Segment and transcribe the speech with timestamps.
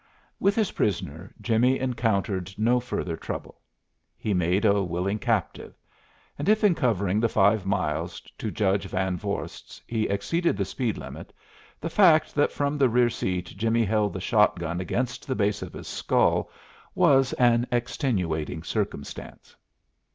[0.39, 3.61] With his prisoner Jimmie encountered no further trouble.
[4.17, 5.75] He made a willing captive.
[6.39, 10.97] And if in covering the five miles to Judge Van Vorst's he exceeded the speed
[10.97, 11.31] limit,
[11.79, 15.73] the fact that from the rear seat Jimmie held the shotgun against the base of
[15.73, 16.49] his skull
[16.95, 19.55] was an extenuating circumstance.